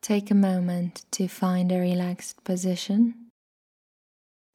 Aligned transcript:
Take 0.00 0.30
a 0.30 0.34
moment 0.34 1.04
to 1.12 1.28
find 1.28 1.70
a 1.72 1.78
relaxed 1.78 2.44
position. 2.44 3.30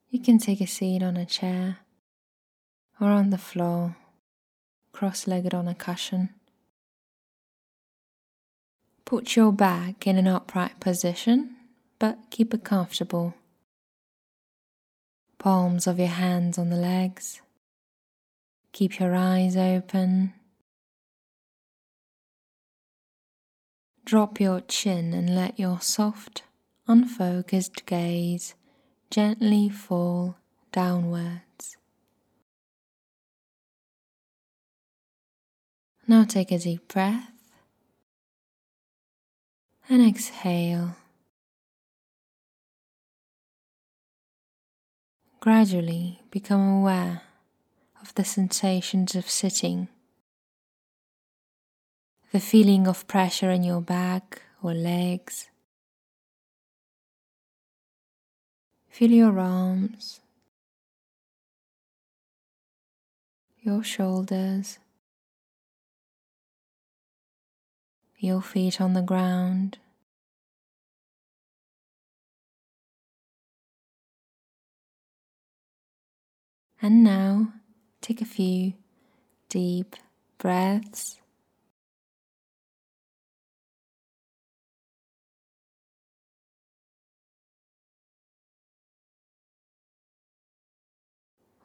You 0.10 0.20
can 0.20 0.38
take 0.38 0.62
a 0.62 0.68
seat 0.68 1.04
on 1.04 1.18
a 1.18 1.26
chair 1.26 1.80
or 3.00 3.08
on 3.08 3.30
the 3.30 3.38
floor, 3.38 3.98
cross 4.92 5.28
legged 5.28 5.54
on 5.54 5.68
a 5.68 5.76
cushion. 5.76 6.30
Put 9.06 9.36
your 9.36 9.52
back 9.52 10.08
in 10.08 10.18
an 10.18 10.28
upright 10.28 10.80
position, 10.80 11.56
but 12.00 12.18
keep 12.30 12.54
it 12.54 12.64
comfortable. 12.64 13.34
Palms 15.38 15.88
of 15.88 16.00
your 16.00 16.08
hands 16.08 16.58
on 16.58 16.70
the 16.70 16.78
legs. 16.78 17.42
Keep 18.72 19.00
your 19.00 19.14
eyes 19.14 19.58
open. 19.58 20.34
Drop 24.06 24.40
your 24.40 24.60
chin 24.62 25.14
and 25.14 25.34
let 25.34 25.58
your 25.58 25.80
soft, 25.80 26.44
unfocused 26.88 27.86
gaze 27.86 28.54
gently 29.10 29.70
fall 29.70 30.36
downwards. 30.72 31.78
Now 36.06 36.26
take 36.26 36.52
a 36.52 36.60
deep 36.60 36.88
breath 36.90 37.32
and 39.88 40.06
exhale. 40.06 40.98
Gradually 45.40 46.22
become 46.30 46.80
aware 46.80 47.22
of 48.02 48.14
the 48.16 48.26
sensations 48.26 49.16
of 49.16 49.30
sitting, 49.30 49.88
the 52.34 52.40
feeling 52.40 52.88
of 52.88 53.06
pressure 53.08 53.52
in 53.52 53.62
your 53.62 53.80
back 53.80 54.42
or 54.64 54.74
legs. 54.74 55.50
Feel 58.90 59.12
your 59.12 59.40
arms, 59.40 60.20
your 63.62 63.84
shoulders, 63.84 64.80
your 68.18 68.42
feet 68.42 68.82
on 68.82 68.94
the 68.94 69.04
ground. 69.04 69.78
And 76.82 77.04
now 77.04 77.54
take 78.02 78.22
a 78.22 78.26
few 78.26 78.74
deep 79.50 79.96
breaths. 80.40 81.20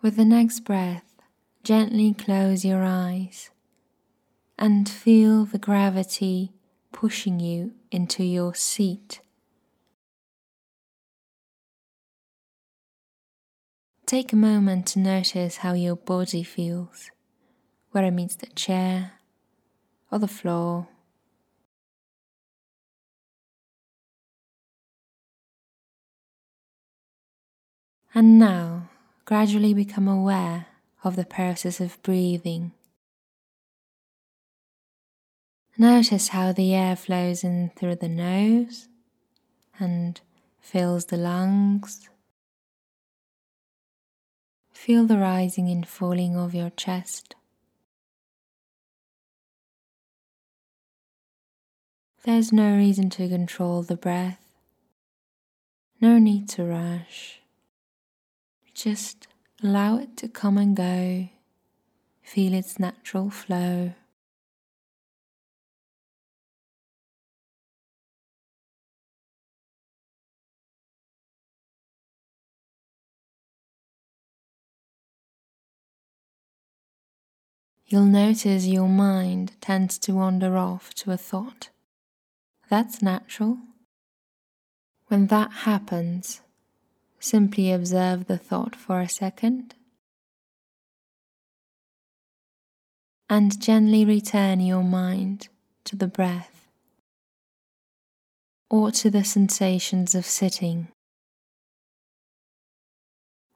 With 0.00 0.14
the 0.14 0.24
next 0.24 0.60
breath, 0.60 1.16
gently 1.64 2.14
close 2.14 2.64
your 2.64 2.84
eyes 2.84 3.50
and 4.56 4.88
feel 4.88 5.44
the 5.44 5.58
gravity 5.58 6.52
pushing 6.92 7.40
you 7.40 7.72
into 7.90 8.22
your 8.22 8.54
seat. 8.54 9.20
Take 14.06 14.32
a 14.32 14.36
moment 14.36 14.86
to 14.88 15.00
notice 15.00 15.58
how 15.58 15.72
your 15.72 15.96
body 15.96 16.44
feels, 16.44 17.10
where 17.90 18.04
it 18.04 18.12
meets 18.12 18.36
the 18.36 18.46
chair 18.46 19.14
or 20.12 20.20
the 20.20 20.28
floor. 20.28 20.86
And 28.14 28.38
now 28.38 28.67
gradually 29.28 29.74
become 29.74 30.08
aware 30.08 30.64
of 31.04 31.14
the 31.14 31.26
process 31.26 31.80
of 31.80 32.02
breathing. 32.02 32.72
Notice 35.76 36.28
how 36.28 36.50
the 36.50 36.74
air 36.74 36.96
flows 36.96 37.44
in 37.44 37.70
through 37.76 37.96
the 37.96 38.08
nose 38.08 38.88
and 39.78 40.18
fills 40.62 41.04
the 41.04 41.18
lungs. 41.18 42.08
Feel 44.72 45.04
the 45.04 45.18
rising 45.18 45.68
and 45.68 45.86
falling 45.86 46.34
of 46.34 46.54
your 46.54 46.70
chest. 46.70 47.34
There's 52.22 52.50
no 52.50 52.74
reason 52.74 53.10
to 53.10 53.28
control 53.28 53.82
the 53.82 53.94
breath, 53.94 54.40
no 56.00 56.18
need 56.18 56.48
to 56.48 56.64
rush. 56.64 57.37
Just 58.78 59.26
allow 59.60 59.98
it 59.98 60.16
to 60.18 60.28
come 60.28 60.56
and 60.56 60.76
go, 60.76 61.30
feel 62.22 62.54
its 62.54 62.78
natural 62.78 63.28
flow. 63.28 63.94
you'll 77.88 78.04
notice 78.04 78.66
your 78.66 78.88
mind 78.88 79.52
tends 79.62 79.98
to 79.98 80.12
wander 80.12 80.58
off 80.58 80.92
to 80.92 81.10
a 81.10 81.16
thought. 81.16 81.70
That's 82.68 83.00
natural. 83.00 83.58
When 85.06 85.28
that 85.28 85.50
happens, 85.64 86.42
simply 87.28 87.70
observe 87.70 88.26
the 88.26 88.38
thought 88.38 88.74
for 88.74 89.00
a 89.00 89.08
second 89.08 89.74
and 93.28 93.60
gently 93.60 94.04
return 94.04 94.60
your 94.60 94.82
mind 94.82 95.48
to 95.84 95.94
the 95.94 96.06
breath 96.06 96.66
or 98.70 98.90
to 98.90 99.10
the 99.10 99.24
sensations 99.24 100.14
of 100.14 100.24
sitting. 100.24 100.88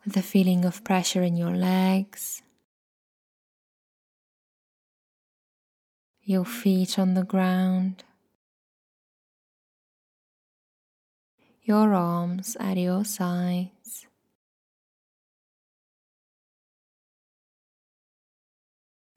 The 0.05 0.23
feeling 0.23 0.65
of 0.65 0.85
pressure 0.85 1.23
in 1.23 1.37
your 1.37 1.57
legs 1.57 2.43
your 6.25 6.45
feet 6.45 6.99
on 6.99 7.15
the 7.15 7.25
ground, 7.25 8.05
your 11.63 11.95
arms 11.95 12.57
at 12.59 12.77
your 12.77 13.05
sides. 13.05 14.07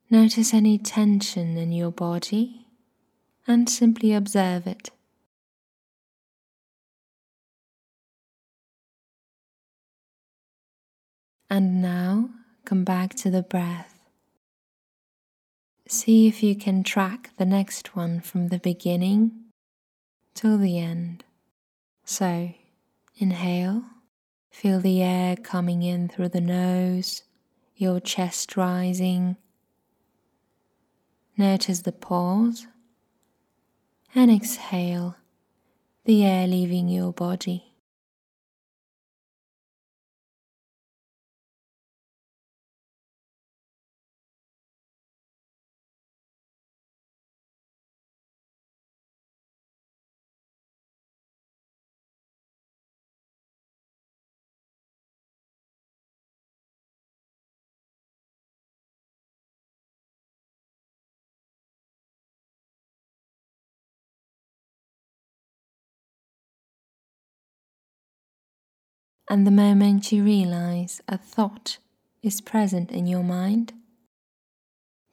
Notice 0.09 0.53
any 0.53 0.77
tension 0.77 1.57
in 1.57 1.71
your 1.71 1.91
body 1.91 2.67
and 3.47 3.67
simply 3.67 4.13
observe 4.13 4.67
it. 4.67 4.91
And 11.49 11.81
now 11.81 12.29
come 12.63 12.83
back 12.83 13.15
to 13.15 13.29
the 13.29 13.43
breath. 13.43 13.99
See 15.87 16.27
if 16.27 16.41
you 16.41 16.55
can 16.55 16.83
track 16.83 17.31
the 17.37 17.45
next 17.45 17.95
one 17.95 18.21
from 18.21 18.47
the 18.47 18.59
beginning 18.59 19.31
till 20.33 20.57
the 20.57 20.79
end. 20.79 21.24
So, 22.07 22.51
inhale, 23.17 23.83
feel 24.51 24.79
the 24.79 25.01
air 25.01 25.35
coming 25.35 25.81
in 25.81 26.07
through 26.07 26.29
the 26.29 26.39
nose, 26.39 27.23
your 27.75 27.99
chest 27.99 28.55
rising. 28.55 29.37
Notice 31.35 31.81
the 31.81 31.91
pause, 31.91 32.67
and 34.13 34.31
exhale, 34.31 35.17
the 36.05 36.23
air 36.23 36.47
leaving 36.47 36.87
your 36.87 37.11
body. 37.11 37.74
And 69.29 69.45
the 69.45 69.51
moment 69.51 70.11
you 70.11 70.23
realize 70.23 71.01
a 71.07 71.17
thought 71.17 71.77
is 72.21 72.41
present 72.41 72.91
in 72.91 73.07
your 73.07 73.23
mind, 73.23 73.73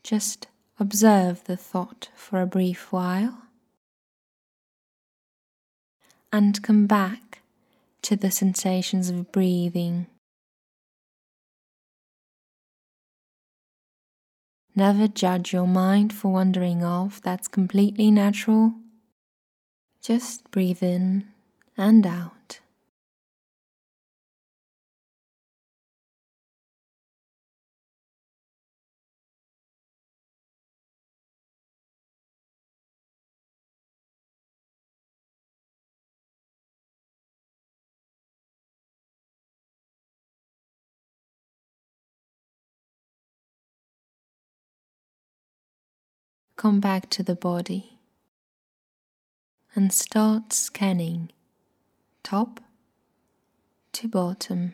just 0.03 0.49
observe 0.79 1.44
the 1.44 1.56
thought 1.56 2.09
for 2.14 2.41
a 2.41 2.47
brief 2.47 2.93
while. 2.93 3.43
and 6.32 6.62
come 6.62 6.87
back 6.87 7.43
to 8.00 8.17
the 8.17 8.31
sensations 8.31 9.11
of 9.11 9.31
breathing. 9.31 10.06
Never 14.75 15.06
judge 15.06 15.53
your 15.53 15.67
mind 15.67 16.15
for 16.15 16.32
wandering 16.32 16.82
off, 16.82 17.20
that's 17.20 17.47
completely 17.47 18.11
natural. 18.11 18.73
Just 20.00 20.50
breathe 20.50 20.82
in 20.82 21.29
and 21.76 22.06
out. 22.06 22.42
Come 46.62 46.79
back 46.79 47.11
to 47.11 47.25
the 47.25 47.35
body 47.35 47.99
and 49.75 49.93
start 49.93 50.53
scanning 50.53 51.29
top 52.23 52.61
to 53.93 54.06
bottom. 54.06 54.73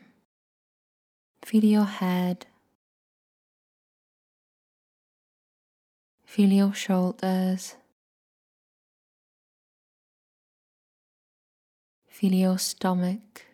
Feel 1.42 1.64
your 1.64 1.86
head, 1.86 2.44
feel 6.26 6.52
your 6.52 6.74
shoulders, 6.74 7.76
feel 12.06 12.34
your 12.34 12.58
stomach. 12.58 13.46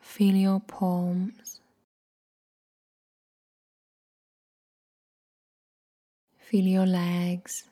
Feel 0.00 0.36
your 0.36 0.60
palms. 0.60 1.61
Feel 6.52 6.66
your 6.66 6.84
legs. 6.84 7.64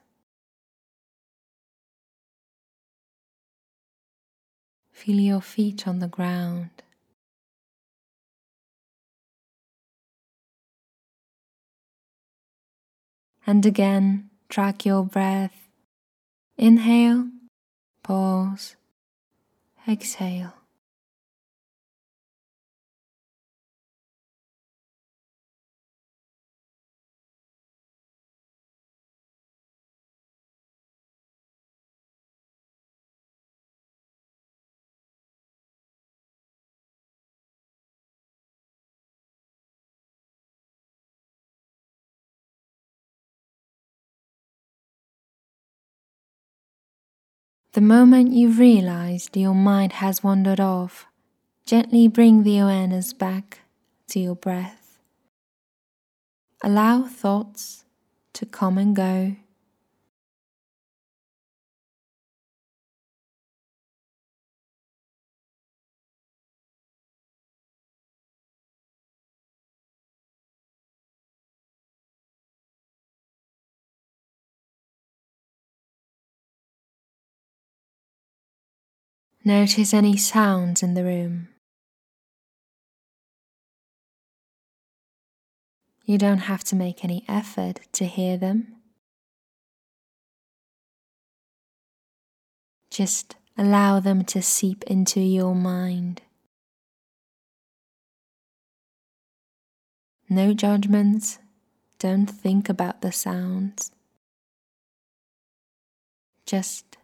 Feel 4.90 5.20
your 5.20 5.42
feet 5.42 5.86
on 5.86 5.98
the 5.98 6.08
ground. 6.08 6.70
And 13.46 13.66
again, 13.66 14.30
track 14.48 14.86
your 14.86 15.04
breath. 15.04 15.68
Inhale, 16.56 17.28
pause, 18.02 18.76
exhale. 19.86 20.59
The 47.72 47.80
moment 47.80 48.32
you've 48.32 48.58
realized 48.58 49.36
your 49.36 49.54
mind 49.54 49.92
has 49.92 50.24
wandered 50.24 50.58
off, 50.58 51.06
gently 51.64 52.08
bring 52.08 52.42
the 52.42 52.58
awareness 52.58 53.12
back 53.12 53.60
to 54.08 54.18
your 54.18 54.34
breath. 54.34 54.98
Allow 56.64 57.04
thoughts 57.04 57.84
to 58.32 58.44
come 58.44 58.76
and 58.76 58.96
go. 58.96 59.36
Notice 79.44 79.94
any 79.94 80.18
sounds 80.18 80.82
in 80.82 80.92
the 80.92 81.02
room. 81.02 81.48
You 86.04 86.18
don't 86.18 86.40
have 86.40 86.62
to 86.64 86.76
make 86.76 87.04
any 87.04 87.24
effort 87.26 87.80
to 87.92 88.04
hear 88.04 88.36
them. 88.36 88.74
Just 92.90 93.36
allow 93.56 93.98
them 93.98 94.24
to 94.24 94.42
seep 94.42 94.84
into 94.84 95.20
your 95.20 95.54
mind. 95.54 96.20
No 100.28 100.52
judgments, 100.52 101.38
don't 101.98 102.26
think 102.26 102.68
about 102.68 103.00
the 103.00 103.12
sounds. 103.12 103.90
Just 106.44 106.98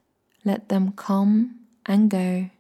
let 0.45 0.69
them 0.69 0.93
come 0.93 1.66
and 1.87 2.11
go. 2.11 2.51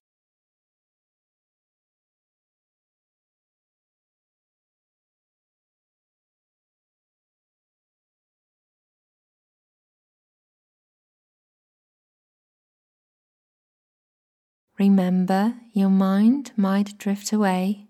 Remember, 14.78 15.54
your 15.72 15.88
mind 15.88 16.52
might 16.56 16.98
drift 16.98 17.32
away. 17.32 17.86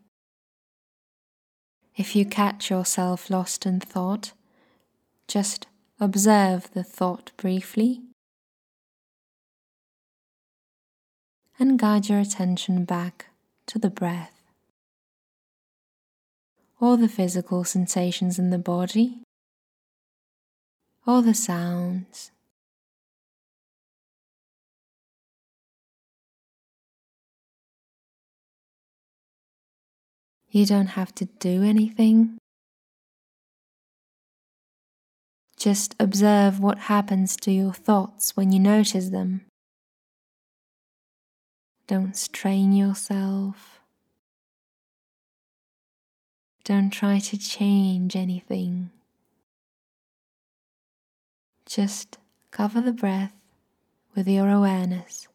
If 1.97 2.15
you 2.15 2.25
catch 2.25 2.71
yourself 2.71 3.29
lost 3.29 3.67
in 3.67 3.81
thought, 3.81 4.33
just 5.27 5.67
observe 5.99 6.71
the 6.73 6.85
thought 6.85 7.33
briefly 7.37 8.06
and 11.59 11.79
guide 11.79 12.09
your 12.09 12.19
attention 12.19 12.85
back 12.85 13.27
to 13.67 13.79
the 13.79 13.91
breath 13.91 14.33
or 16.81 16.97
the 16.97 17.09
physical 17.09 17.65
sensations 17.65 18.39
in 18.39 18.51
the 18.51 18.59
body 18.59 19.23
or 21.07 21.23
the 21.23 21.35
sounds. 21.35 22.31
You 30.51 30.65
don't 30.65 30.89
have 30.89 31.15
to 31.17 31.27
do 31.27 31.63
anything. 31.63 32.39
Just 35.59 35.95
observe 35.99 36.61
what 36.61 36.79
happens 36.79 37.37
to 37.37 37.51
your 37.51 37.73
thoughts 37.73 38.37
when 38.37 38.53
you 38.53 38.61
notice 38.61 39.11
them. 39.11 39.43
Don't 41.87 42.17
strain 42.17 42.73
yourself. 42.73 43.81
Don't 46.65 46.91
try 46.91 47.21
to 47.21 47.39
change 47.39 48.17
anything. 48.17 48.91
Just 51.65 52.19
cover 52.51 52.81
the 52.81 52.93
breath 52.93 53.33
with 54.17 54.27
your 54.27 54.49
awareness. 54.51 55.29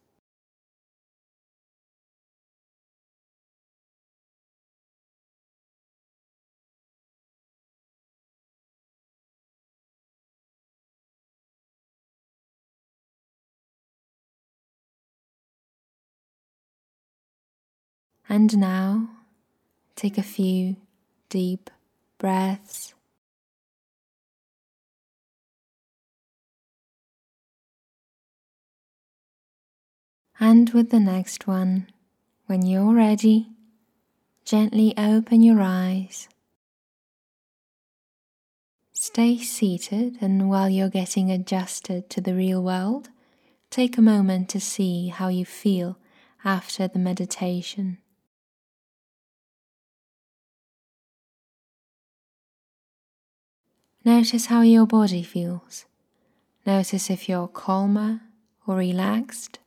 And 18.30 18.58
now 18.58 19.10
take 19.96 20.18
a 20.18 20.24
few 20.24 20.78
deep 21.30 21.70
breaths. 22.18 22.94
And 30.40 30.72
with 30.72 30.90
the 30.90 31.00
next 31.00 31.46
one, 31.46 31.88
when 32.48 32.66
you're 32.66 32.96
ready, 32.96 33.52
gently 34.44 34.94
open 34.98 35.44
your 35.44 35.62
eyes. 35.62 36.28
Stay 38.92 39.38
seated, 39.38 40.18
and 40.20 40.50
while 40.50 40.70
you're 40.70 40.90
getting 40.90 41.32
adjusted 41.32 42.10
to 42.10 42.22
the 42.22 42.34
real 42.34 42.64
world, 42.64 43.10
take 43.70 43.98
a 43.98 44.02
moment 44.02 44.50
to 44.50 44.60
see 44.60 45.10
how 45.10 45.28
you 45.28 45.46
feel 45.46 45.98
after 46.44 46.88
the 46.88 47.00
meditation. 47.00 48.00
Notice 54.04 54.48
how 54.48 54.62
your 54.62 54.88
body 54.88 55.22
feels. 55.22 55.86
Notice 56.66 57.10
if 57.12 57.30
you're 57.30 57.48
calmer 57.48 58.22
or 58.66 58.76
relaxed. 58.76 59.60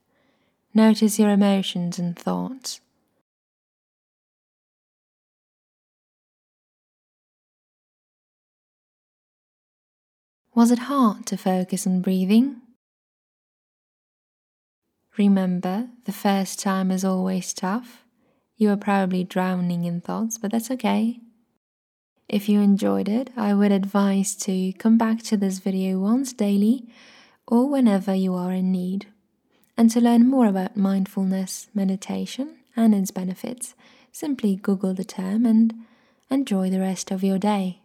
Notice 0.73 1.21
your 1.21 1.31
emotions 1.31 2.01
and 2.01 2.19
thoughts. 2.19 2.81
Was 10.53 10.73
it 10.73 10.81
hard 10.81 11.27
to 11.27 11.37
focus 11.37 11.87
on 11.87 12.01
breathing? 12.01 12.61
Remember, 15.17 15.89
the 16.07 16.13
first 16.13 16.59
time 16.59 16.91
is 16.91 17.05
always 17.05 17.53
tough. 17.53 18.05
You 18.57 18.71
are 18.71 18.77
probably 18.77 19.23
drowning 19.23 19.85
in 19.85 20.01
thoughts, 20.01 20.39
but 20.39 20.51
that's 20.51 20.73
okay. 20.73 21.21
If 22.35 22.49
you 22.49 22.61
enjoyed 22.61 23.09
it, 23.09 23.31
I 23.37 23.55
would 23.55 23.71
advise 23.71 24.35
to 24.39 24.73
come 24.73 24.99
back 24.99 25.23
to 25.23 25.37
this 25.37 25.61
video 25.61 26.01
once 26.01 26.33
daily 26.33 26.85
or 27.47 27.69
whenever 27.69 28.13
you 28.13 28.35
are 28.35 28.51
in 28.51 28.73
need. 28.73 29.07
And 29.77 29.89
to 29.93 30.01
learn 30.01 30.27
more 30.29 30.47
about 30.47 30.77
mindfulness 30.77 31.69
meditation 31.75 32.57
and 32.75 32.93
its 32.93 33.13
benefits, 33.13 33.77
simply 34.11 34.57
Google 34.57 34.95
the 34.95 35.05
term 35.05 35.47
and 35.47 35.75
enjoy 36.29 36.71
the 36.71 36.81
rest 36.81 37.13
of 37.13 37.23
your 37.23 37.39
day. 37.39 37.79